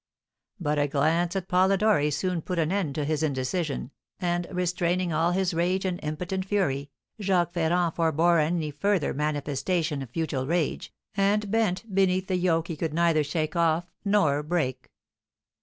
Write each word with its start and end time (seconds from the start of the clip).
But 0.59 0.79
a 0.79 0.87
glance 0.87 1.35
at 1.35 1.47
Polidori 1.47 2.09
soon 2.09 2.41
put 2.41 2.57
an 2.57 2.71
end 2.71 2.95
to 2.95 3.05
his 3.05 3.21
indecision, 3.21 3.91
and, 4.19 4.47
restraining 4.49 5.13
all 5.13 5.29
his 5.29 5.53
rage 5.53 5.85
and 5.85 5.99
impotent 6.01 6.43
fury, 6.45 6.89
Jacques 7.21 7.53
Ferrand 7.53 7.93
forbore 7.93 8.39
any 8.39 8.71
further 8.71 9.13
manifestation 9.13 10.01
of 10.01 10.09
futile 10.09 10.47
rage, 10.47 10.91
and 11.15 11.51
bent 11.51 11.93
beneath 11.93 12.25
the 12.25 12.35
yoke 12.37 12.67
he 12.67 12.75
could 12.75 12.95
neither 12.95 13.23
shake 13.23 13.55
off 13.55 13.91
nor 14.03 14.41
break. 14.41 14.89